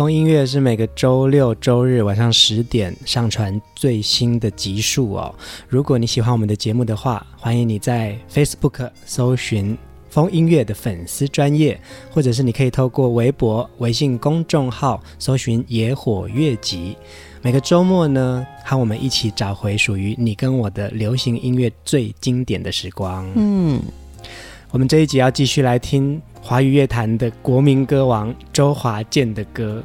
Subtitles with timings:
[0.00, 5.34] 疯音乐是每个周六周日晚上十点上传最新的集数哦。
[5.68, 9.76] 如果你喜欢我们的节目的话，欢迎你在 Facebook 搜寻
[10.08, 11.78] 风音乐的粉丝专业，
[12.10, 16.96] 或者是你可以透过微博、微信公众号搜寻野火乐集。
[17.42, 23.30] 每个周末呢，和我们一起找回属于你跟我的流行音乐最经典的时光。
[23.34, 23.78] 嗯，
[24.70, 26.22] 我们这一集要继续来听。
[26.50, 29.80] 华语乐坛的国民歌王周华健的歌。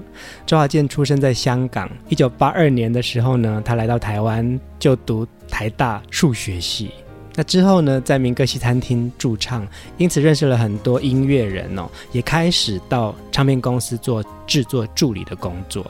[0.47, 6.89] 周华健出生在香港，一九八二年的时候呢，他来到台湾就读台大数学系。
[7.35, 9.63] 那之后呢，在民歌西餐厅驻唱，
[9.97, 15.85] 因此认识了很多音乐人哦，也开始到唱片公司做制作助理的工作。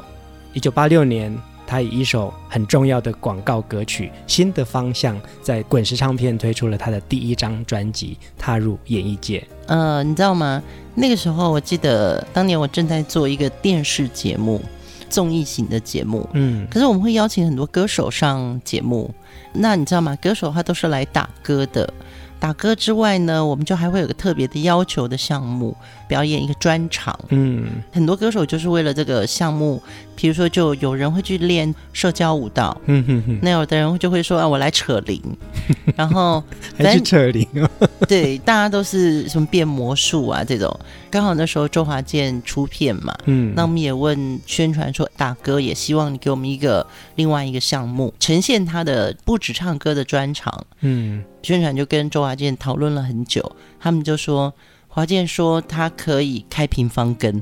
[0.52, 1.34] 一九八六年。
[1.68, 9.46] 他以一首很重要的广告歌曲《新的方向》在滚石唱片推出了他的第一张专辑，踏入演艺界。
[9.68, 10.62] 呃，你知道吗？
[10.94, 14.62] 那个时候我记得当年我正在做一个电视节目，
[15.10, 16.30] 综艺型的节目。
[16.34, 19.14] 嗯，可是我们会邀请很多歌手上节目。
[19.52, 20.16] 那你知道吗？
[20.22, 21.92] 歌手他都是来打歌的。
[22.38, 25.76] 打歌之外呢，我们就还会有个特别的要求的项目，
[26.08, 27.18] 表演一个专场。
[27.30, 29.82] 嗯，很多歌手就是为了这个项目，
[30.16, 35.22] 比如说就有人会去练社交舞蹈，嗯哼哼，那有的人就会说啊，我来扯铃，
[35.96, 36.44] 然后
[36.78, 37.70] 还是扯铃哦。
[38.08, 40.80] 对，大家都是什么变魔术啊这种。
[41.10, 51.24] 刚好那时候周华健出片嘛，嗯，那我们也问宣传说大哥也希望你给我们一个另外一个项目，呈现他的不止唱歌的专场，嗯。
[51.44, 54.52] 宣传就跟周华健讨论了很久，他们就说
[54.88, 57.40] 华健说他可以开平方根，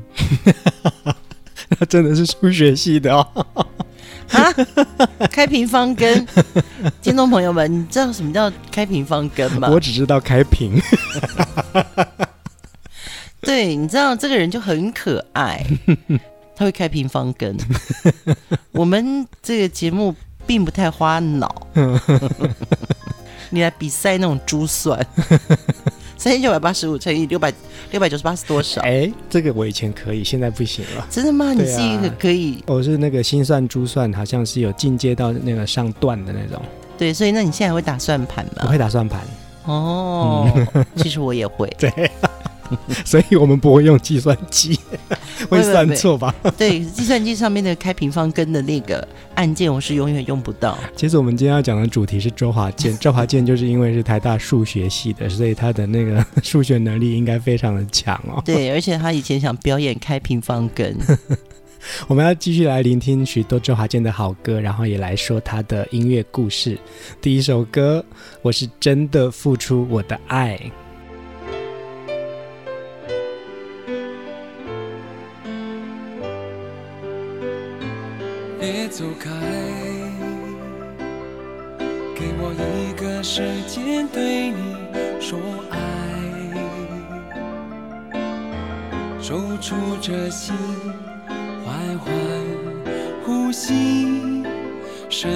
[1.70, 3.46] 那真的是数学系的哦。
[4.32, 4.52] 啊，
[5.30, 6.26] 开平方根，
[7.02, 9.70] 听众朋友们，你知道什么叫开平方根吗？
[9.70, 10.82] 我只知道开平。
[13.42, 15.64] 对，你知道这个人就很可爱，
[16.56, 17.56] 他会开平方根。
[18.72, 20.16] 我们这个节目
[20.48, 21.68] 并不太花脑。
[23.52, 25.06] 你来比赛那种珠算，
[26.24, 27.52] 三千九百八十五乘以六百
[27.92, 28.80] 六百九十八是多少？
[28.84, 31.06] 哎，这个我以前可以，现在不行了。
[31.10, 31.48] 真的吗？
[31.48, 32.64] 啊、你是一个可以？
[32.66, 36.64] 我是那个心算珠算，好像是有进阶到那个上段的那种。
[36.98, 38.62] 对，所以那你现在会打算盘吗？
[38.62, 39.20] 我会打算盘。
[39.66, 41.68] 哦，嗯、其实我也会。
[41.78, 41.92] 对。
[43.06, 44.80] 所以我们不会用计算机，
[45.50, 46.34] 会算错吧？
[46.58, 50.78] 对，计算机上面的开平方根的那个按键，我是永远用不到。
[50.96, 58.42] 其实我们今天要讲的主题是周华健，周华健就是因为是台大数学系的，所以他的那个数学能力应该非常的强哦。
[58.46, 60.96] 对，而且他以前想表演开平方根。
[62.08, 66.80] 我们要继续来聆听许多周华健的好歌，然后也来说他的音乐故事。
[67.22, 68.04] 第一首歌，
[68.42, 70.58] 我是真的付出我的爱。
[78.64, 79.30] 别走开，
[82.16, 84.78] 给我一个时间对你
[85.20, 85.38] 说
[85.70, 85.78] 爱，
[89.22, 90.56] 守住这心，
[91.66, 92.14] 缓缓
[93.26, 94.46] 呼吸，
[95.10, 95.30] 深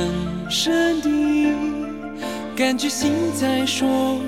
[0.50, 1.52] 深地
[2.56, 4.22] 感觉心在说。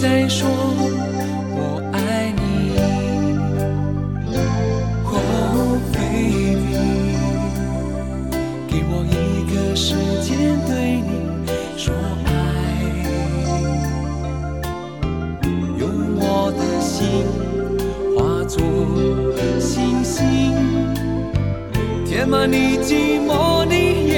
[0.00, 2.40] 再说我爱你
[5.04, 6.56] ，Oh baby，
[8.66, 11.12] 给我一个时间对你
[11.76, 11.92] 说
[12.24, 12.28] 爱，
[15.78, 15.82] 用
[16.16, 16.96] 我的心
[18.16, 18.56] 化作
[19.60, 20.24] 星星，
[22.06, 24.09] 填满你寂寞的。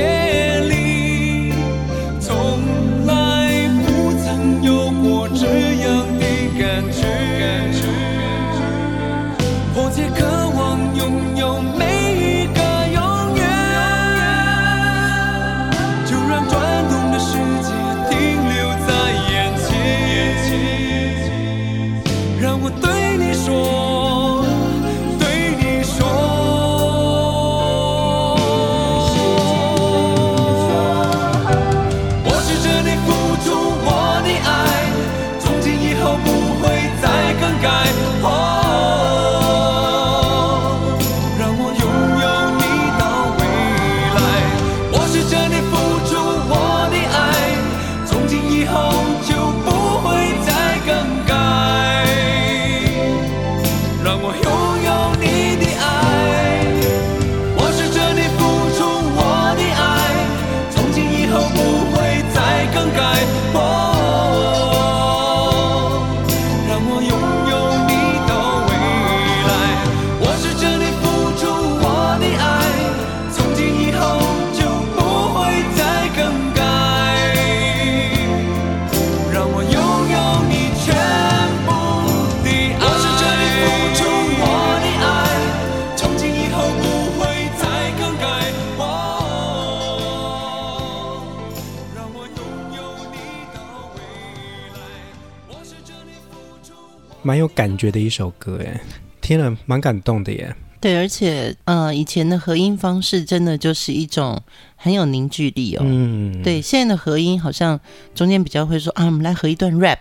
[97.32, 98.78] 蛮有感觉的一首歌，哎，
[99.22, 100.54] 听了蛮感动的耶。
[100.78, 104.38] 对，而且，呃，以前的合音方式真的就是一种。
[104.82, 105.82] 很有凝聚力哦。
[105.86, 107.78] 嗯，对，现在的合音好像
[108.16, 109.98] 中间比较会说啊，我们来合一段 rap。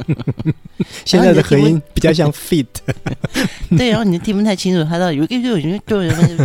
[1.06, 2.66] 现在的合音比较像 feat。
[3.78, 5.78] 对，然后你就听不太清楚，他到底有有有有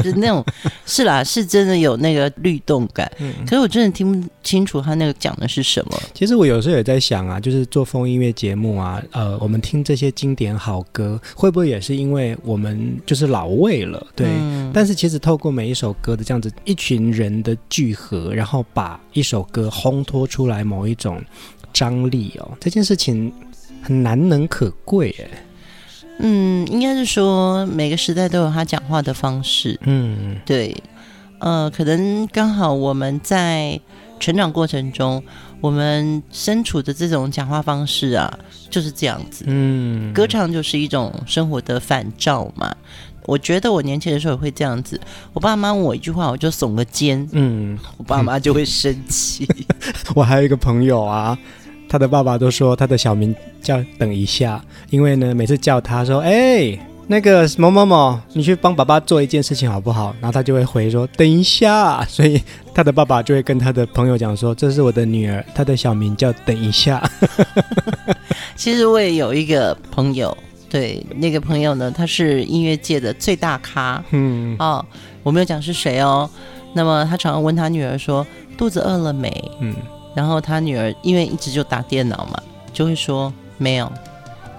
[0.01, 0.41] 就是那种
[0.85, 3.11] 是啦，是真的有那个律动感。
[3.19, 6.01] 嗯，可是我真的听不清楚他那个讲的是什么。
[6.13, 14.07] 其实我有时候也在想啊，就是做风音乐节目啊，呃，我们听这些经典好歌，会不会也是因为我们就是老味了？
[14.15, 14.27] 对。
[14.29, 17.32] 嗯，但是其实透过每一首歌的这样子一群人。
[17.41, 21.19] 的聚合，然后把一首歌烘托出来某一种
[21.71, 23.33] 张力哦，这件事情
[23.81, 25.45] 很难能可贵哎。
[26.19, 29.79] 嗯，应该是说每个时代都有他讲话的方式。
[29.83, 30.75] 嗯，对，
[31.39, 33.79] 呃，可能刚好我们在
[34.19, 35.21] 成长过程中，
[35.59, 39.43] 我们身处的这种讲话方式啊，就是这样子。
[39.47, 42.73] 嗯，歌唱就是一种生活的反照嘛。
[43.25, 44.99] 我觉得我年轻的时候也会这样子，
[45.33, 49.47] 我爸妈问我一句话，我就耸个肩，嗯，我爸妈就会生气。
[50.15, 51.37] 我还有一个朋友啊，
[51.87, 60.15] 他的爸爸都说他的小名叫等一下，因为呢，每次叫他说，哎、欸，那个某某某，你去帮爸爸做一件事情好不好？
[60.19, 62.41] 然后他就会回说等一下，所以
[62.73, 67.01] 他的爸爸就会跟他的朋友讲说，这是我的女儿，她的小名叫等一下。
[68.55, 70.35] 其实我也有一个朋友。
[70.73, 74.03] 对，那个朋友呢，他是音乐界的最大咖。
[74.09, 74.83] 嗯，哦，
[75.21, 76.27] 我没有讲是谁哦。
[76.73, 78.25] 那么他常常问他女儿说
[78.57, 79.29] ：“肚子饿了没？”
[79.61, 79.75] 嗯，
[80.15, 82.41] 然后他女儿因为一直就打电脑嘛，
[82.73, 83.87] 就会说：“没有。”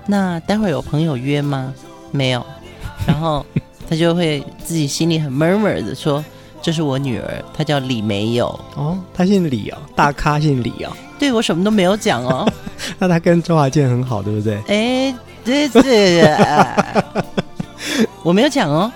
[0.06, 1.75] 那待会儿有朋友约吗？
[2.12, 2.47] 没有。
[3.09, 3.44] 然后
[3.90, 6.25] 他就会自己心里很 murmur 的说
[6.62, 10.92] ：“这是我女儿，她叫李没有。”哦，她姓李哦，大咖姓李哦。
[11.18, 12.49] 对，我什么都没有讲哦。
[13.00, 14.62] 那他跟周华健很好，对不对？
[14.68, 15.12] 哎。
[15.45, 16.25] 对对，
[18.23, 18.91] 我没有讲哦。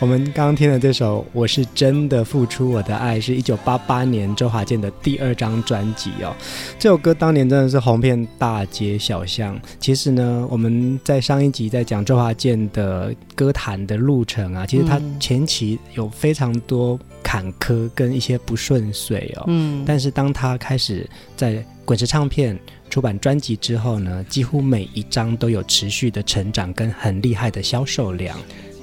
[0.00, 6.34] 我们刚刚听的这首《我是真的付出我的爱》，是一九八八年周华健的第二张专辑哦。
[6.78, 9.58] 这首歌当年真的是红遍大街小巷。
[9.78, 19.44] 其实呢，我们在上一集在讲周华健的歌坛的路程啊，其实他前期有非常多坎坷跟一些不顺遂哦。
[19.46, 19.84] 嗯。
[19.86, 22.54] 但是当他开始在滚石唱片
[22.90, 28.36] 出版专辑之后呢，几乎每一张都有持续的成长跟很厉害的销售量。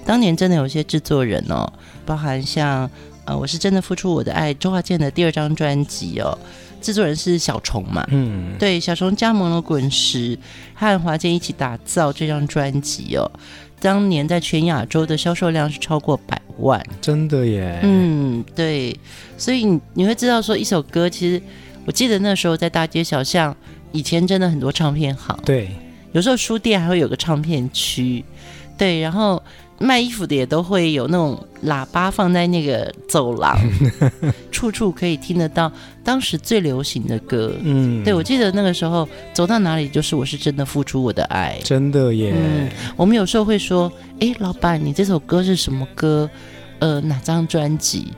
[0.04, 1.72] 当年真的有些制作人哦，
[2.04, 2.90] 包含像
[3.26, 6.36] 呃，我是真的付出我的爱，周华健的第二张专辑哦，
[6.82, 10.36] 制作人是小虫嘛，嗯，对，小虫加盟了滚石，
[10.74, 13.32] 和华健一起打造这张专辑哦。
[13.80, 17.80] 当年在全亚洲的销售量是超过百万，真的耶。
[17.84, 19.00] 嗯，对，
[19.38, 21.40] 所以你你会知道说一首歌，其实
[21.86, 23.56] 我记得那时候在大街小巷，
[23.92, 25.70] 以前真的很多唱片行，对，
[26.12, 28.24] 有时候书店还会有个唱片区，
[28.78, 29.42] 对，然后。
[29.78, 33.60] 卖衣服的也都会有那种喇叭放在那个走廊，
[34.50, 35.70] 处处可以听得到
[36.02, 37.52] 当时最流行的歌。
[37.62, 42.34] 嗯，对，我记得那个时候走到哪里就是我是真的付出我的爱，真的耶。
[42.34, 46.30] 嗯，我们有时候会说，哎，老板，你这首歌是什么歌？
[46.80, 48.14] 呃，哪张专辑？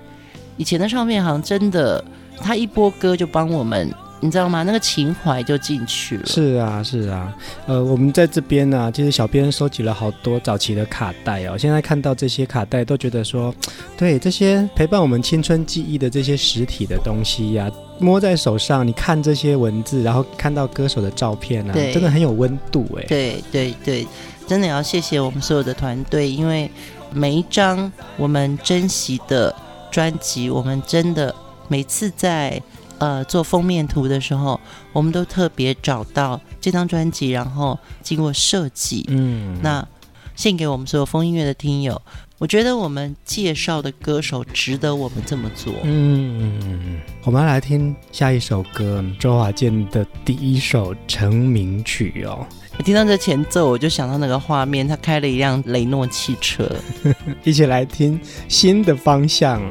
[0.57, 2.05] 以前的唱片行真的，
[2.37, 3.93] 他一播歌就帮我们。
[4.19, 4.63] 你知道吗？
[4.63, 6.25] 那个情怀就进去了。
[6.25, 7.31] 是啊，是啊。
[7.67, 11.55] 呃，我们在这边呢、啊，其实小编收集了好多早期的卡带哦。
[11.55, 13.53] 现在看到这些卡带，都觉得说，
[13.95, 23.05] 对这些陪伴我们青春记忆的这些实体的东西呀、啊，摸在手上，你看这些文字，然后看到歌手的照片啊，真的很有温度哎。
[23.07, 24.07] 对对对，
[24.47, 26.67] 真的要谢谢我们所有的团队，因为
[27.13, 29.55] 每一张我们珍惜的
[29.91, 31.33] 专辑，我们真的
[31.67, 32.61] 每次在。
[32.99, 34.59] 呃，做封面图的时候，
[34.91, 39.87] 我们都特别找到这张专辑，然后经过设计，嗯，那
[40.35, 42.01] 献给我们所有风音乐的听友。
[42.39, 45.71] 我觉得我们介绍的歌手值得我们这么做。
[45.83, 52.47] 嗯，我们要来听下一首歌，周华健的第一首成名曲哦。
[52.79, 56.67] 我听到这前奏，我就想到那个画面，他开了一辆雷诺汽车，
[57.45, 59.61] 一起来听新的方向。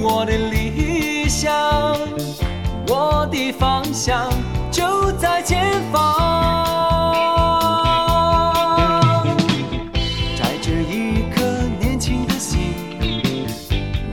[0.00, 1.52] 我的理想，
[2.88, 4.28] 我的方向
[4.70, 6.14] 就在前方。
[10.36, 11.42] 载着一颗
[11.80, 12.74] 年轻的心，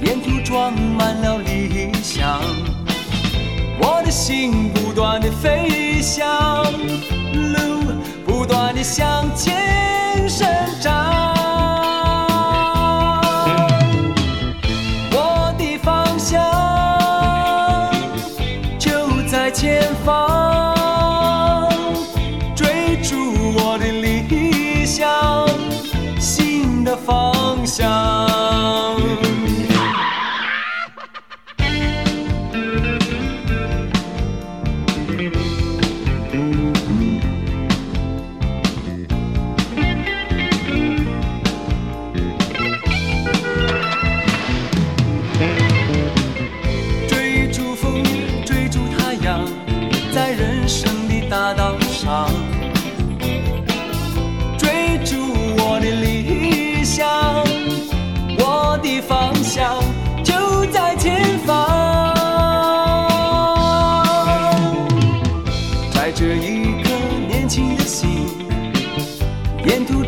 [0.01, 2.42] 沿途装满了理想，
[3.80, 6.63] 我的心不断地飞翔，
[7.34, 7.94] 路
[8.25, 10.48] 不断地向前生
[10.82, 10.95] 长。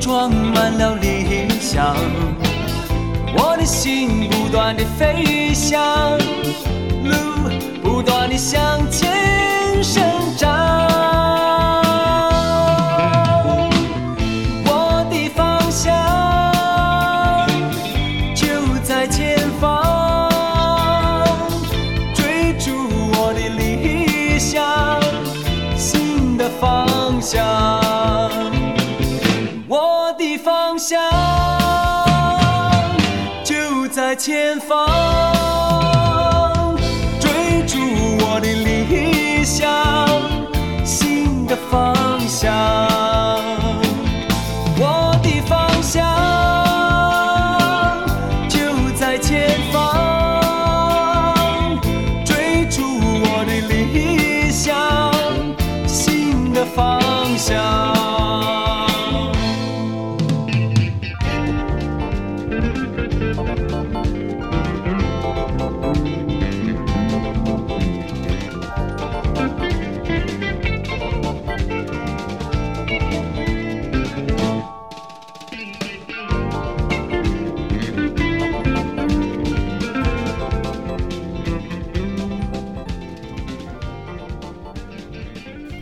[0.07, 1.93] 装满了理想
[3.37, 6.17] 我的心不断的飞翔，
[7.03, 7.13] 路
[7.83, 10.01] 不断的向前生
[10.37, 10.66] 长。
[34.67, 34.75] 方
[37.21, 37.79] 追逐
[38.19, 39.65] 我的理想
[40.85, 42.16] 新的方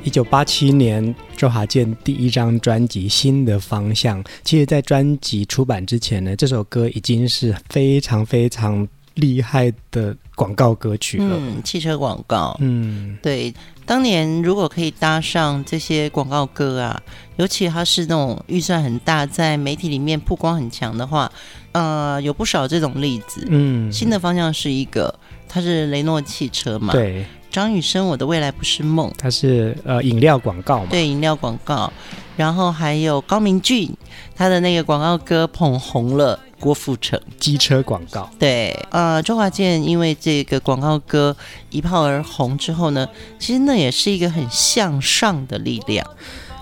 [0.06, 11.26] 一九八七年，周华健第一张专辑《新的方向》，其实，在专辑出版之前呢，这首歌已经是非常非常厉害的广告歌曲了。
[11.32, 12.56] 嗯，汽车广告。
[12.60, 13.52] 嗯，对，
[13.84, 17.02] 当年如果可以搭上这些广告歌啊，
[17.38, 21.32] 尤其它是那种预算很大，在媒体里面曝光很强的话，
[21.72, 23.44] 呃，有不少这种例子。
[23.50, 25.20] 嗯，新的方向是一个，
[25.50, 26.94] 它是雷诺汽车嘛。
[26.94, 27.26] 对。
[27.50, 29.12] 张雨生，我的未来不是梦。
[29.18, 30.88] 他是呃饮料广告嘛？
[30.90, 31.92] 对，饮料广告。
[32.38, 33.90] 然后还有高明俊，
[34.36, 37.18] 他的那个广告歌捧红了郭富城。
[37.40, 38.30] 机车广告。
[38.38, 41.34] 对，呃，周华健因为这个广告歌
[41.70, 43.08] 一炮而红之后呢，
[43.40, 46.06] 其实那也是一个很向上的力量。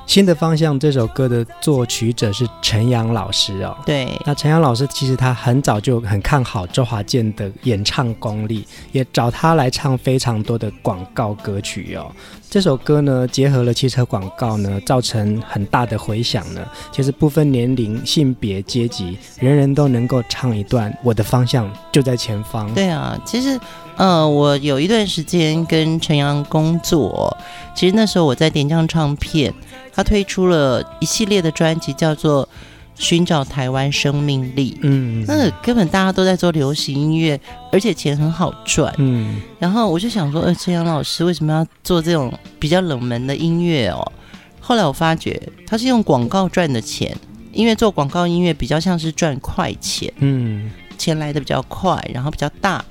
[0.06, 3.76] 新的方向这首歌的作曲者是陈阳老师哦。
[3.86, 12.12] 对，那陈阳老师其实他很早就很看好周华健的演唱功力，也找他来唱非常多的广告歌曲哦。
[12.54, 16.62] 这首歌呢，结合了汽车广告呢，造成很大的回响呢。
[16.92, 20.96] 其实不分年龄、性别、阶级，人人都能够唱一段。
[21.04, 22.72] 我的方向就在前方。
[22.76, 23.60] 对啊，其实
[23.96, 27.36] 呃，我有一段时间跟陈阳工作，
[27.74, 29.52] 其实那时候我在点将唱片。
[29.92, 32.46] 他推出了一系列的专辑，叫做
[32.96, 34.72] 《寻找台湾生命力》。
[34.82, 37.40] 嗯，那个根本大家都在做流行音乐，
[37.72, 38.94] 而且钱很好赚。
[38.98, 44.12] 嗯，然后我就想说，呃，陈阳老师为什么要做这种比较冷门的音乐哦？
[44.60, 47.16] 后来我发觉，他是用广告赚的钱，
[47.52, 50.12] 因为做广告音乐比较像是赚快钱。
[50.20, 52.84] 嗯，钱来的比较快，然后比较大。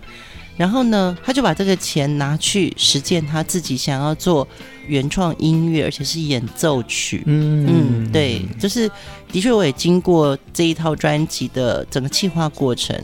[0.54, 4.46] 然后呢，他就把这个钱拿去实践他自己想要做
[4.86, 7.22] 原创音乐，而且是演奏曲。
[7.26, 8.90] 嗯嗯，对，就是
[9.30, 12.96] 的确，我也经过这一套专辑的整个企划过程。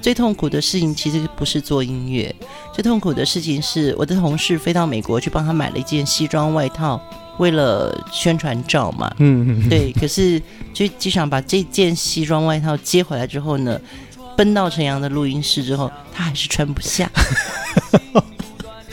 [0.00, 2.34] 最痛苦的事情其实不是做音乐，
[2.72, 7.00] 最痛苦的事情是我的同事飞到美国去帮他买了一件西装外套，
[7.38, 9.12] 为了宣传照嘛。
[9.18, 9.92] 嗯嗯，对。
[9.92, 10.40] 可是
[10.72, 13.80] 去机场把这件西装外套接回来之后呢，
[14.36, 17.10] 奔到陈阳的录音室之后，他还是穿不下。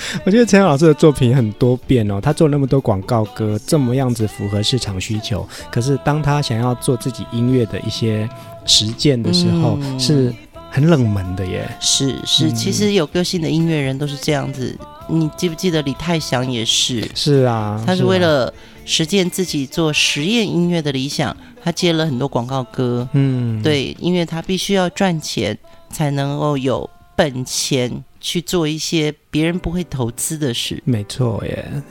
[0.26, 5.48] 我觉得陈老师的作品很多变哦，他做那么多广告歌，这么样子符合市场需求。
[5.72, 8.30] 可是当他想要做自己音乐的一些
[8.66, 10.34] 实践的时候，嗯、是
[10.70, 11.70] 很冷门的耶。
[11.80, 14.78] 是是，其实有个性的音乐人都是这样子。
[15.10, 17.06] 你记不记得李泰祥也是？
[17.14, 18.52] 是啊，他是为了
[18.86, 23.08] 实践自己做实验音乐的理想，他接了很多广告歌。
[23.12, 25.58] 嗯，对，因为他必须要赚钱，
[25.90, 30.82] 才能够有本钱去做一些别人不会投资的事。
[30.86, 31.84] 没错耶。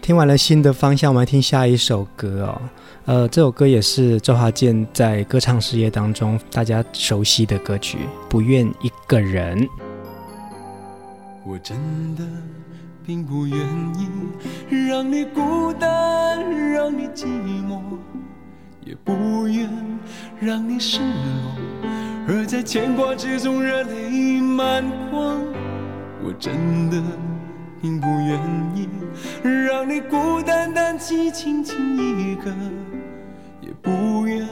[0.00, 2.62] 听完了新的方向，我们来听下一首歌哦。
[3.04, 9.60] 呃，这首歌也是周华健在歌唱事业当中大家熟悉的歌曲，《不愿一个人》。
[11.46, 11.76] 我真
[12.16, 12.24] 的
[13.04, 14.08] 并不愿意
[14.88, 16.40] 让你孤单，
[16.72, 17.26] 让你寂
[17.66, 17.80] 寞，
[18.84, 19.68] 也不愿
[20.40, 21.56] 让你失落，
[22.32, 25.36] 而在牵挂之中热泪满眶。
[26.22, 27.02] 我真的
[27.82, 28.38] 并不愿
[28.76, 28.88] 意
[29.42, 32.52] 让你孤单单寂静静一个，
[33.60, 34.46] 也不愿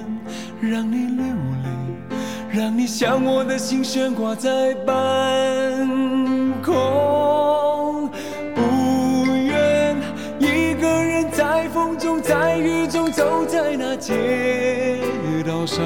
[0.61, 1.25] 让你流
[1.62, 5.87] 泪，让你想我的心悬挂在半
[6.61, 8.11] 空，
[8.57, 9.97] 不愿
[10.41, 14.99] 一个人在风中，在雨中走在那街
[15.47, 15.85] 道上，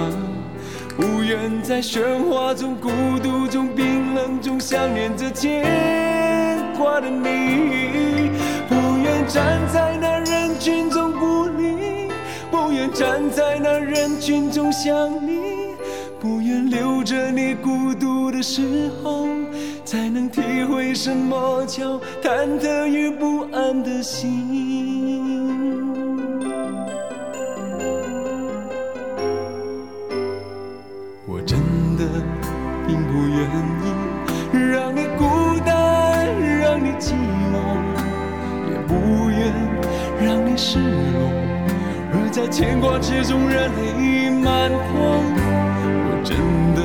[0.97, 2.91] 不愿在喧哗中、孤
[3.23, 5.65] 独中、冰冷中想念着牵
[6.77, 8.31] 挂的你，
[8.69, 12.09] 不愿站在那人群中不理，
[12.51, 15.75] 不愿站在那人群中想你，
[16.21, 19.27] 不愿留着你孤独的时候。
[19.85, 25.42] 才能体会什么叫忐忑与不安的心。
[42.33, 45.23] 在牵挂之中热泪满眶。
[46.09, 46.35] 我真
[46.75, 46.81] 的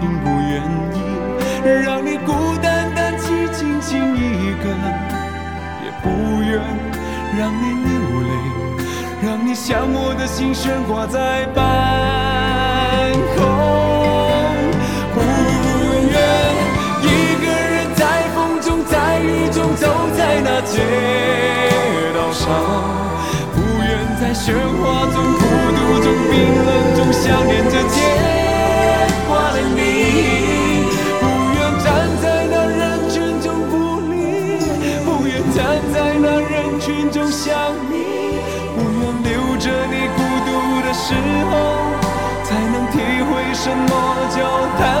[0.00, 0.60] 并不愿
[0.92, 0.98] 意。
[1.84, 4.64] 让你孤单单寂静静一个，
[5.84, 6.10] 也不
[6.42, 6.58] 愿
[7.38, 8.28] 让你流泪，
[9.22, 11.62] 让你想我的心悬挂在半
[13.36, 13.38] 空。
[15.14, 15.16] 不
[16.10, 16.14] 愿
[17.02, 17.06] 一
[17.40, 18.02] 个人在
[18.34, 20.82] 风中，在雨中走在那街
[22.14, 22.44] 道上，
[24.46, 25.42] 喧哗中，孤
[25.74, 27.98] 独中，冰冷中，想念着，牵
[29.26, 30.86] 挂的你。
[31.18, 31.86] 不愿站
[32.22, 33.74] 在那人群中孤
[34.08, 34.14] 立，
[35.04, 38.38] 不愿站在那人群中想你，
[38.76, 40.48] 不愿留着你孤独
[40.86, 41.12] 的时
[41.50, 41.52] 候，
[42.44, 43.90] 才能体会什么
[44.30, 44.38] 叫
[44.78, 44.95] 坦。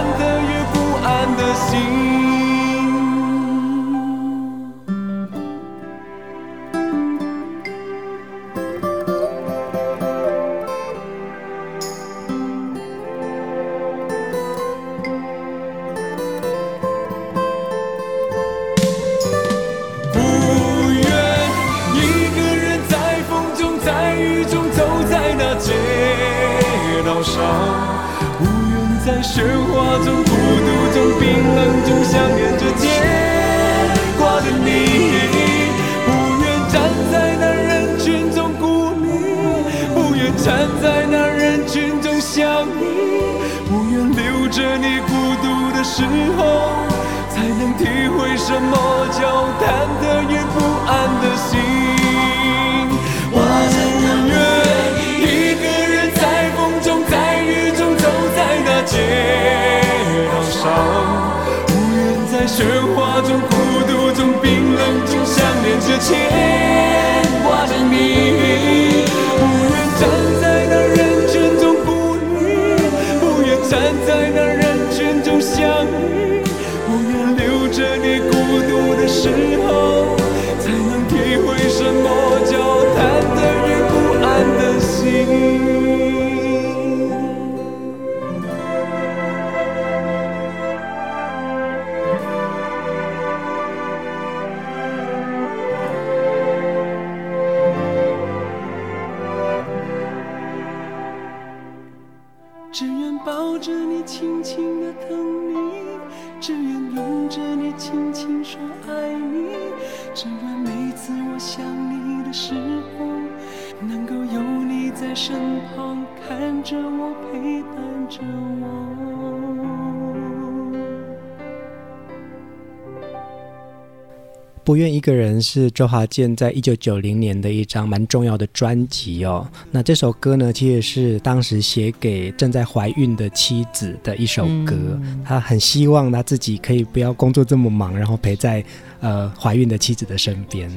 [124.66, 129.48] 不愿一个人是周华健在一九九零年的一张蛮重要的专辑哦。
[129.70, 134.74] 那这首歌呢，其实是当时写给正在怀孕的妻子的一首歌。
[134.74, 138.64] 嗯、他很希望他自己可以不要工作这么忙，然后陪在
[138.98, 140.68] 呃怀孕的妻子的身边。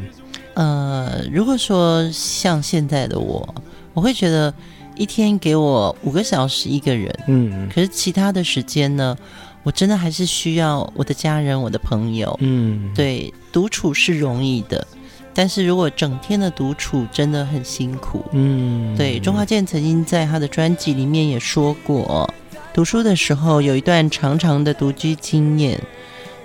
[0.53, 3.55] 呃，如果说像现在的我，
[3.95, 4.53] 我会觉得
[4.97, 9.17] 一天给我五个小时一个人，嗯，可是其他的时间呢？
[9.63, 12.35] 我真的还是需要我的家人、我的朋友。
[12.41, 14.87] 嗯，对，独处是容易的，
[15.33, 18.23] 但是如果整天的独处真的很辛苦。
[18.31, 22.27] 嗯，对，周华健曾经在他的专辑里面也说过，
[22.73, 25.79] 读书的时候有一段长长的独居经验。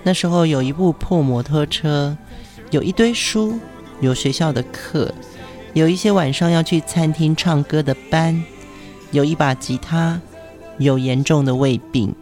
[0.02, 2.14] 那时候有一部破摩托车，
[2.70, 3.58] 有一堆书，
[4.00, 5.10] 有学校的课，
[5.72, 8.44] 有一些晚上要去餐厅唱歌的班，
[9.12, 10.20] 有一把吉他，
[10.76, 12.14] 有严重的胃病。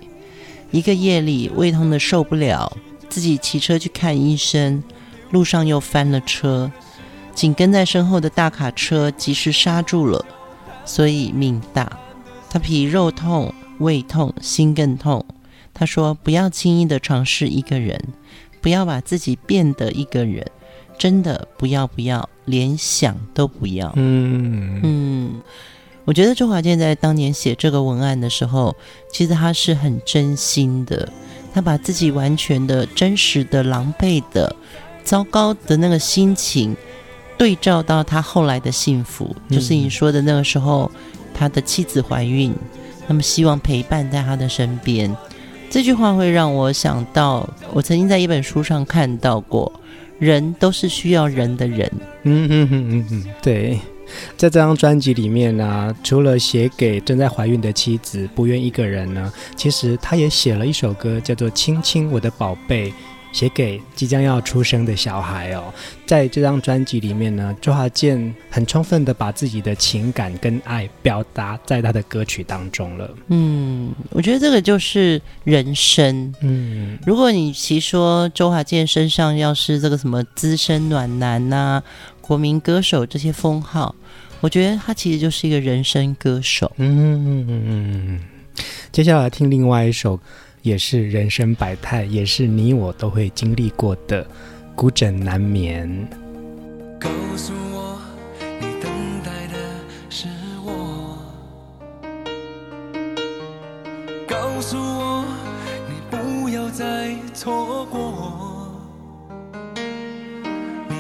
[0.73, 2.77] 一个夜里胃痛的受不了，
[3.09, 4.83] 自己骑车去看医生，
[5.31, 6.73] 路上又翻了车，
[7.35, 10.25] 紧跟在身后的大卡车及时刹住了，
[10.85, 11.99] 所以命大。
[12.51, 15.25] 他皮肉痛、胃痛、心更痛。
[15.75, 17.99] 他说：“不要轻易的尝试一个人，
[18.61, 20.47] 不要把自己变得一个人，
[20.99, 25.43] 真的不要不要，连想都不要。”嗯嗯。
[26.05, 28.75] 我觉得周华健在当年写这个文案的时候，
[29.11, 31.09] 其实他是很真心的，
[31.55, 34.55] 他把自己完全的真实的、狼狈的、
[35.05, 36.77] 糟糕的那个心情，
[37.39, 40.91] 对照到他后来的幸福，就是你说的那个时候，
[41.33, 42.53] 他的妻子怀孕，
[43.07, 45.17] 那么希望陪伴在他的身边。
[45.71, 49.73] 这句话会让我想到，我曾经在一本书上看到过，
[50.19, 51.91] 人都是需要人的人。
[52.25, 53.79] 嗯嗯嗯嗯嗯，对。
[54.37, 62.91] 在这张专辑里面呢、啊，除了写给正在怀孕的妻子，不愿一个人呢，其实他也写了一首歌，叫做《亲亲我的宝贝》，
[63.33, 65.73] 写给即将要出生的小孩哦。
[66.05, 73.11] 在这张专辑里面呢，周华健很充分的把自己的情感跟爱表达在他的歌曲当中了。
[73.29, 76.35] 嗯，我觉得这个就是人生。
[76.43, 81.83] 嗯，如果你其说周华健身上要是这个什么资深暖男呐、啊，
[82.21, 83.95] 国民歌手这些封号，
[84.43, 86.71] 我觉得他其实就是一个人生歌手。
[86.77, 87.63] 嗯嗯嗯
[88.09, 88.21] 嗯。
[88.91, 90.19] 接下来听另外一首，
[90.63, 94.25] 也是人生百态，也是你我都会经历过的
[94.75, 95.89] 《孤枕难眠》。
[97.01, 97.99] 告诉我，
[98.61, 98.91] 你等
[99.25, 99.55] 待的
[100.11, 100.27] 是
[100.65, 101.17] 我。
[104.27, 105.25] 告诉我，
[105.89, 108.52] 你不要再错过。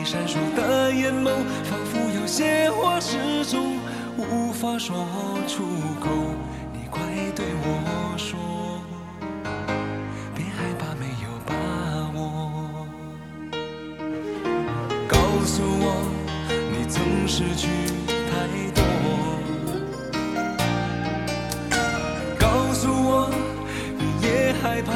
[0.05, 1.31] 闪烁的眼眸，
[1.65, 3.79] 仿佛有些话始终
[4.19, 5.07] 无法说
[5.47, 5.63] 出
[6.01, 6.11] 口。
[6.73, 7.01] 你快
[7.37, 8.39] 对我说，
[10.35, 11.55] 别害怕没有把
[12.19, 12.87] 握。
[15.09, 16.05] 告诉我，
[16.73, 17.69] 你曾失去
[18.29, 18.33] 太
[18.75, 18.83] 多。
[22.39, 23.31] 告诉我，
[23.97, 24.91] 你也害怕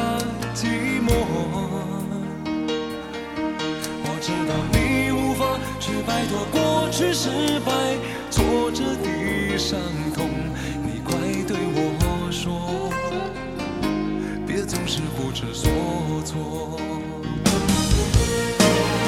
[15.39, 15.69] 不知所
[16.25, 16.79] 措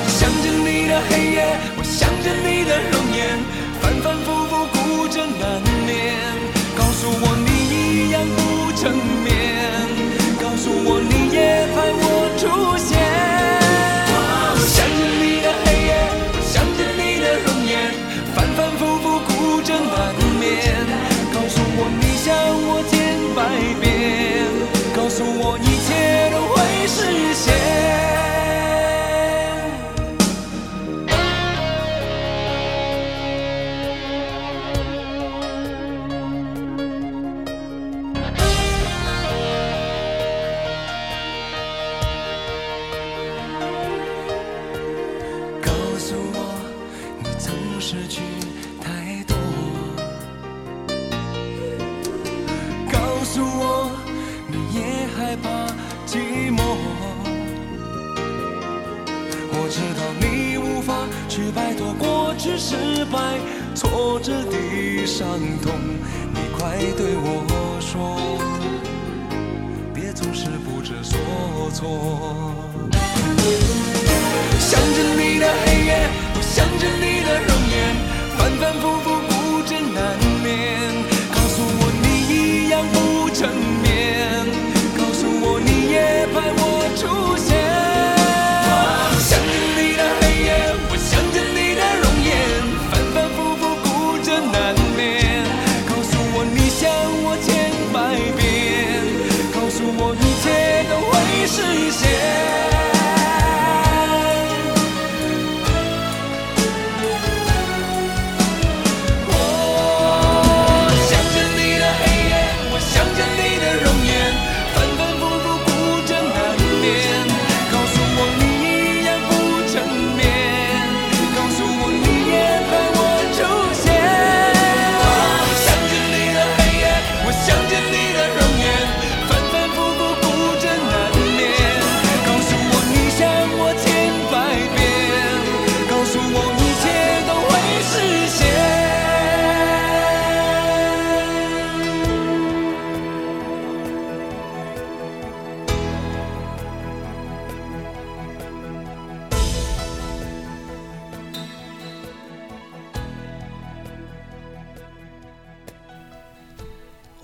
[0.07, 3.39] 想着你的黑夜我想着你的容颜
[3.81, 6.13] 反反复复孤枕难眠
[6.77, 9.27] 告诉我你一样不成眠
[10.39, 12.93] 告诉我你也盼我出现
[14.69, 15.89] 想着你的黑夜
[16.29, 17.73] 我想着你的容颜
[18.35, 20.45] 反反复复孤枕难眠
[21.33, 22.27] 告诉我你想
[22.67, 24.38] 我千百遍。
[25.09, 27.88] 告诉我一切都会实现。
[59.79, 63.39] 知道你无法去摆脱过去失败、
[63.73, 65.25] 挫折的伤
[65.61, 65.71] 痛，
[66.33, 68.19] 你快对我说，
[69.93, 71.17] 别总是不知所
[71.73, 72.53] 措。
[74.59, 77.95] 想着你的黑夜，我想着你的容颜，
[78.37, 79.97] 反反复复孤枕难
[80.43, 80.45] 眠。
[81.31, 83.47] 告诉我你一样不成
[83.81, 83.87] 眠，
[84.97, 86.61] 告诉我你也盼我
[86.97, 87.01] 出
[87.37, 87.48] 现。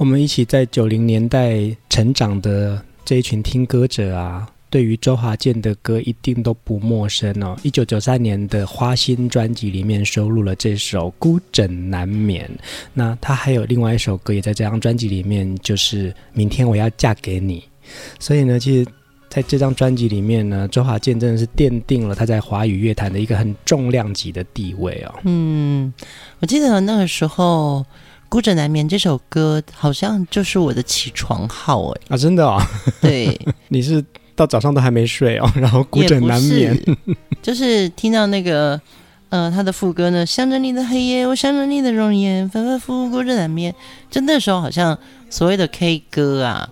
[0.05, 7.57] 我们一起在九零年代成长的这一群听歌者啊，对于周华健的歌一定都不陌生哦。
[7.63, 12.47] 一九九三年的《花心》专辑里面收录了这首《孤枕难眠》，
[12.93, 17.61] 那他还有另外一首歌也在这张专辑里面，就是《明天我要嫁给你》。
[18.19, 18.87] 所以呢，其实
[19.27, 25.15] 在这张专辑里面呢，周华健真的是奠定了他在华语乐坛的一个很重量级的地位哦。
[25.23, 25.91] 嗯，
[26.41, 27.83] 我记得那个时候。
[28.29, 32.01] 孤枕难眠这首歌好像就是我的起床号哎。
[32.09, 32.61] 啊，真的哦，
[33.01, 34.03] 对， 你是
[34.35, 36.77] 到早上都还没睡哦，然后孤枕难眠，
[37.41, 38.79] 就是听到那个
[39.29, 43.73] 呃他的副歌呢，想着你的黑夜，我想着你的容颜，反反复复孤枕难眠，
[44.09, 44.97] 就那时候好像
[45.29, 46.69] 所谓的 K 歌啊，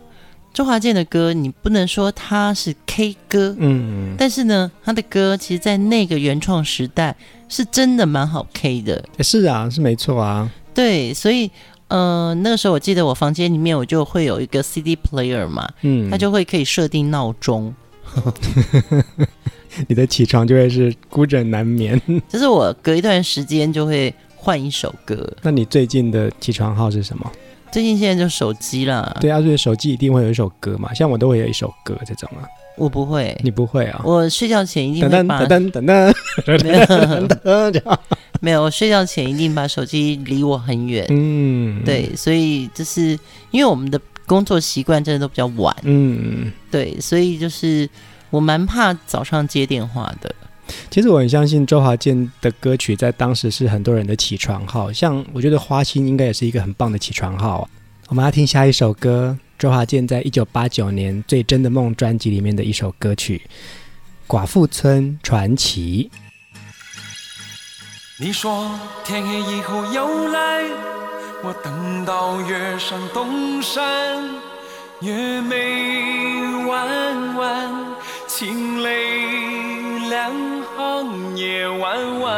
[0.54, 7.16] 周华健的歌，你不能说他是 K 歌，嗯，但是呢，他的歌其实，在那个原创时代
[7.48, 10.52] 是真的蛮好 K 的，是啊，是没错啊。
[10.74, 11.50] 对，所以，
[11.88, 17.74] 呃，那个时候我记得我房间里面我就会有一个 CD player 嘛，嗯，它就会可以设定闹钟，
[19.88, 22.00] 你的起床就会是孤枕难眠。
[22.28, 25.32] 就是我隔一段时间就会换一首歌。
[25.42, 27.32] 那你最近的起床号是什么？
[27.72, 29.16] 最近现在就手机啦。
[29.20, 32.46] 对啊，所以手机一定会有一首歌嘛，像我都会有一首歌这种啊。
[32.76, 34.02] 我不会，你不会啊？
[34.04, 36.14] 我睡觉前一定会把等等等
[36.46, 38.00] 等等等。
[38.44, 41.06] 没有，我睡觉前一定把手机离我很远。
[41.10, 43.18] 嗯，对，所以就是
[43.52, 45.74] 因为我们的工作习惯真的都比较晚。
[45.84, 47.90] 嗯，对，所以就是
[48.30, 50.36] 我蛮怕早上接电话的。
[50.92, 57.70] 其实我很相信周华健的歌曲在当时是很多人的起床号，像我觉得《花心》应该也是一个很棒的起床号。
[58.10, 63.42] 我们要听下一首歌，周华健在一九八九年《最真的梦》专辑里面的一首歌曲
[64.30, 66.10] 《寡妇村传奇》。
[68.20, 68.70] 你说
[69.04, 70.62] 天黑以后又来，
[71.42, 74.24] 我等到月上东山，
[75.02, 77.72] 月眉弯弯，
[78.28, 80.32] 清泪两
[80.78, 82.32] 行夜弯弯，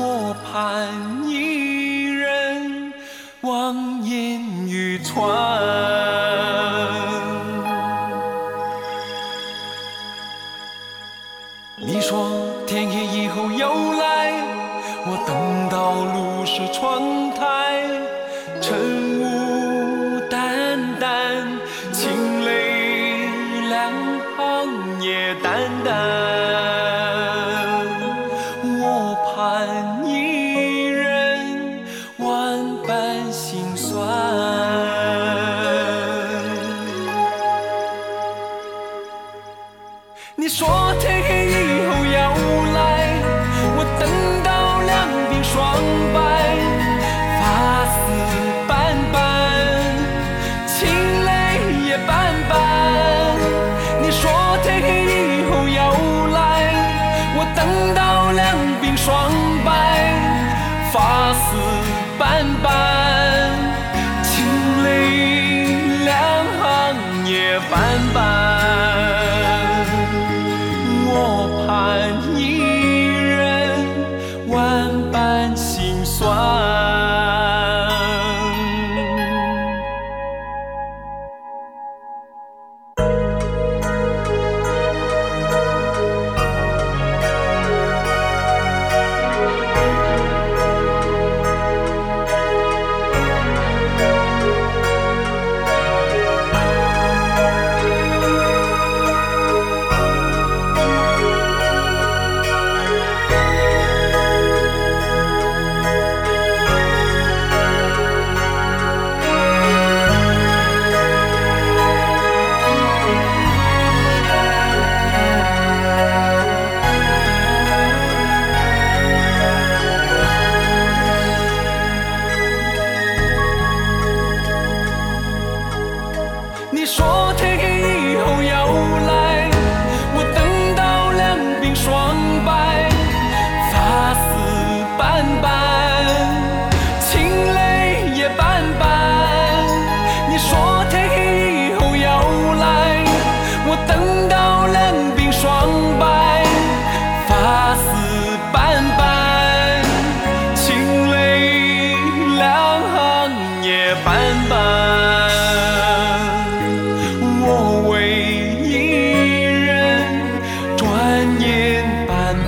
[0.00, 0.88] 我盼
[1.24, 2.92] 一人
[3.42, 5.97] 望眼欲穿。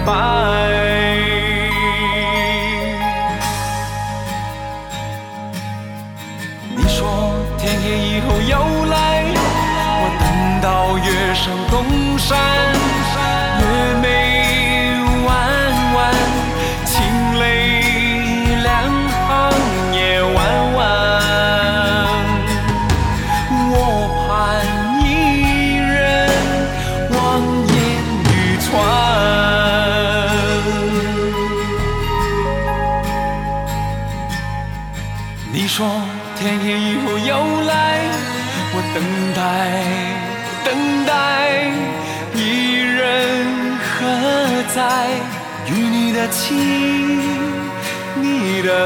[0.07, 0.70] Bye.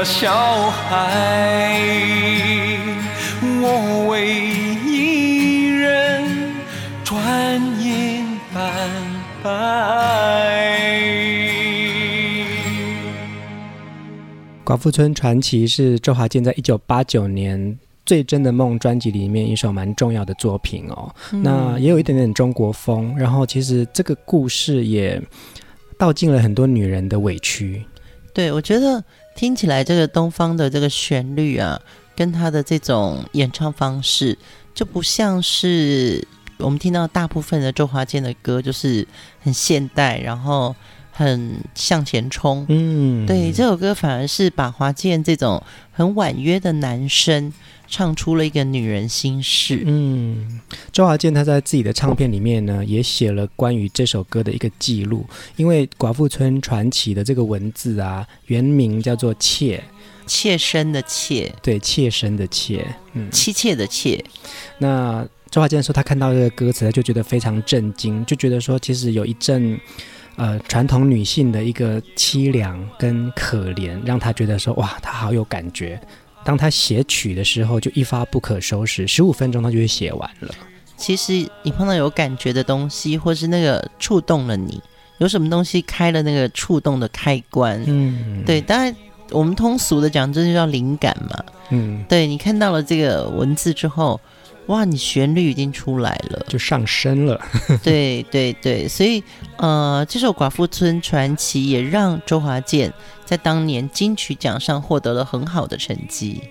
[0.03, 1.79] 小孩，
[3.41, 4.35] 我为
[4.85, 6.23] 一人
[7.03, 7.21] 转
[7.81, 8.23] 眼
[8.53, 8.89] 斑
[9.43, 9.49] 白。
[14.63, 17.59] 寡妇村传奇是周华健在一九八九年
[18.05, 21.13] 《最真的梦》专辑里面一首蛮重要的作品哦。
[21.33, 25.21] 嗯、那也有一点点中国风，然后其实这个故事也
[25.97, 27.83] 道尽了很多女人的委屈。
[28.33, 29.03] 对，我觉得。
[29.35, 31.79] 听起来这个东方的这个旋律啊，
[32.15, 34.37] 跟他的这种演唱方式，
[34.73, 36.25] 就不像是
[36.57, 39.05] 我们听到大部分的周华健的歌，就是
[39.41, 40.73] 很现代，然后
[41.15, 42.65] 很向前冲。
[42.69, 47.51] 嗯，对，这首歌反而是把华健这种很婉约的男声。
[47.87, 49.83] 唱出了一个女人心事。
[49.85, 50.59] 嗯，
[50.91, 55.23] 周华健他在自己的唱片里面呢，也写了关于这首歌的一个记录。
[55.55, 59.81] 因为《寡妇村传奇》的这个文字啊，原名叫做“妾”，
[60.25, 64.25] 妾身的“妾”，对，妾身的“妾”，嗯，妻妾的“妾”。
[64.79, 69.79] 那周华健说，他看到这个歌词，他就觉得非常震惊，就觉得说，其实有一阵
[70.37, 75.99] 呃传统女性的一个凄凉跟可怜，让他觉得说，哇，他好有感觉。
[76.43, 80.53] 当他写曲的时候，就一发不可收拾，十五分钟他就会写完了。
[80.95, 81.33] 其实
[81.63, 84.79] 你碰到有感觉的东西，或是那个触动了你，
[85.17, 87.83] 有什么东西开了那个触动的开关？
[87.87, 88.61] 嗯，对。
[88.61, 88.95] 当然，
[89.31, 91.43] 我们通俗的讲，这就叫灵感嘛。
[91.71, 94.21] 嗯，对，你看到了这个文字之后，
[94.67, 97.39] 哇，你旋律已经出来了，就上升了。
[97.83, 99.23] 对对对，所以
[99.57, 102.91] 呃，这首《寡妇村传奇》也让周华健
[103.23, 106.41] 在当年金曲奖上获得了很好的成绩。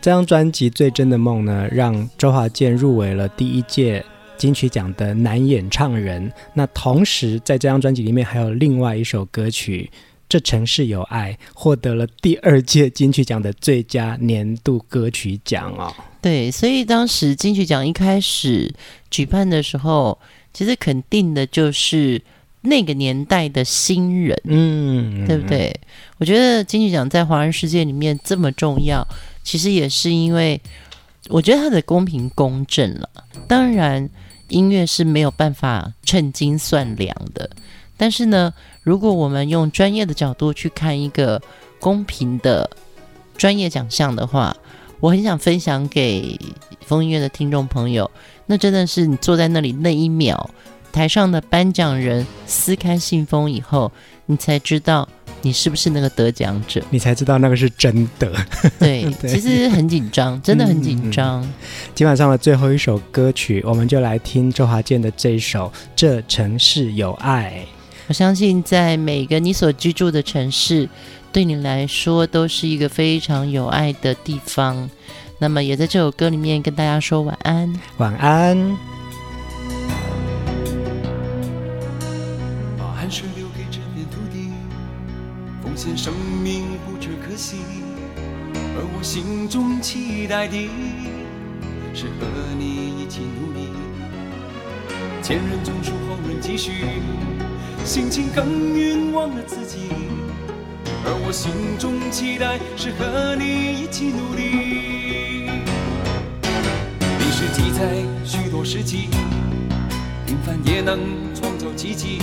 [0.00, 4.04] 这张专辑《最真的梦》呢，让周华健入围了第一届
[4.36, 6.32] 金曲奖的男演唱人。
[6.52, 9.88] 那同时，在这张专辑里面还有另外一首歌曲。
[10.28, 15.94] 这城市有爱获得了第二届金曲奖的最佳年度歌曲奖哦。
[16.20, 18.74] 对，所以当时金曲奖一开始
[19.10, 20.18] 举办的时候，
[20.52, 22.20] 其实肯定的就是
[22.62, 25.72] 那个年代的新人，嗯，对不对？
[26.18, 29.06] 我觉得金曲奖在华人世界里面这么重要，
[29.44, 30.60] 其实也是因为
[31.28, 33.08] 我觉得它的公平公正了。
[33.46, 34.08] 当然，
[34.48, 37.48] 音乐是没有办法称斤算两的。
[37.96, 41.40] 但是呢，如果我们用专业的角度去看一个
[41.80, 42.68] 公平的
[43.36, 44.56] 专业奖项的话，
[45.00, 46.38] 我很想分享给
[46.86, 48.10] 风音乐的听众朋友，
[48.46, 50.48] 那真的是你坐在那里那一秒，
[50.92, 53.92] 台上的颁奖人撕开信封以后，
[54.26, 55.06] 你才知道
[55.42, 58.32] 你是不是那个得奖者，你才知道那个是真的。
[58.78, 61.42] 对， 对其实很紧张，真的很紧张。
[61.42, 61.52] 嗯，
[61.94, 67.64] 今晚上的最后一首歌曲，我们就来听周华健的这一首《这城市有爱》。
[68.08, 70.88] 我相信，在每个你所居住的城市，
[71.32, 74.88] 对你来说都是一个非常有爱的地方。
[75.38, 78.76] 那么，也在这首歌里面跟大家说晚安，晚安。
[82.78, 84.50] 把汗水留给这片土地，
[85.62, 87.56] 奉献生命不觉可惜。
[88.76, 90.70] 而我心中期待的，
[91.92, 92.26] 是和
[92.56, 93.68] 你一起努力。
[95.22, 96.70] 前人种树，后人继续。
[97.86, 99.90] 辛勤耕耘，忘了自己，
[101.04, 103.44] 而我心中期待是和你
[103.80, 105.46] 一起努力。
[107.20, 109.08] 历史记载许多事迹，
[110.26, 110.98] 平凡也能
[111.32, 112.18] 创造奇迹，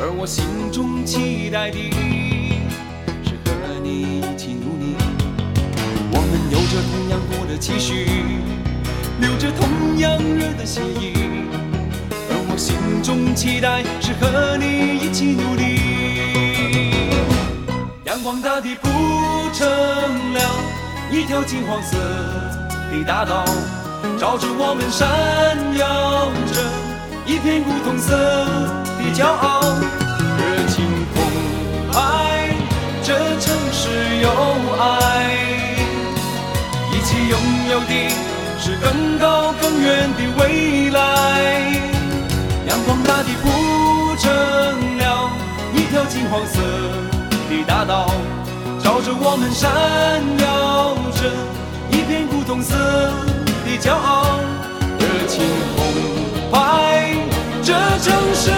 [0.00, 1.78] 而我心中期待的
[3.22, 4.96] 是和你一起努力。
[6.10, 8.04] 我们有着同样多的期许，
[9.20, 11.29] 流着同样热的血液。
[12.70, 15.80] 心中期待是和你一起努力，
[18.04, 18.88] 阳光大地铺
[19.52, 19.66] 成
[20.34, 20.40] 了
[21.10, 21.96] 一条金黄色
[22.92, 23.44] 的大道，
[24.18, 25.08] 照着我们闪
[25.76, 26.62] 耀着
[27.26, 29.60] 一片古铜色的骄傲，
[30.38, 31.16] 热情澎
[31.90, 32.54] 湃，
[33.02, 33.88] 这城市
[34.22, 34.30] 有
[34.78, 35.34] 爱，
[36.92, 37.34] 一起拥
[37.70, 37.92] 有的
[38.60, 41.89] 是更高更远的未来。
[42.70, 44.30] 阳光大地铺成
[44.98, 45.28] 了
[45.74, 46.62] 一条金黄色
[47.50, 48.06] 的大道，
[48.78, 49.68] 照着我们闪
[50.38, 51.28] 耀着
[51.90, 52.76] 一片古铜色
[53.66, 54.38] 的骄傲，
[55.00, 55.42] 热情
[55.76, 55.78] 澎
[56.52, 57.12] 湃，
[57.60, 58.52] 这城市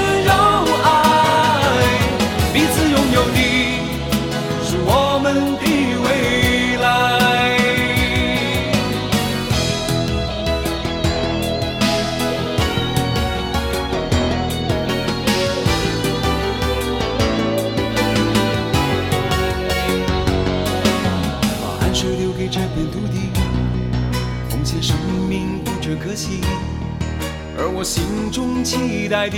[27.59, 29.37] 而我心中期待的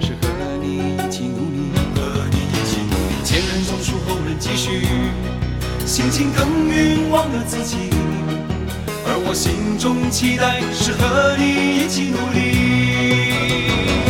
[0.00, 0.28] 是和
[0.62, 3.18] 你一起努力，和你一起努力。
[3.24, 4.86] 前人种树，后人继续，
[5.84, 7.90] 辛勤耕耘，忘了自己。
[9.04, 14.09] 而我心中期待是和你一起努力。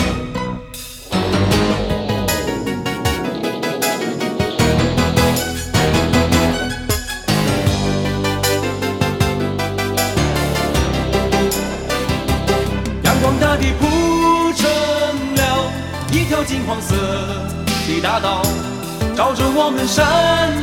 [19.17, 20.07] 照着我们闪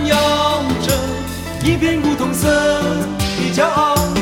[0.05, 0.15] 耀
[0.86, 4.16] 着一片古铜色的骄傲。